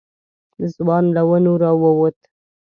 ځوان 0.75 1.05
له 1.15 1.21
ونو 1.29 1.53
راووت. 1.63 2.17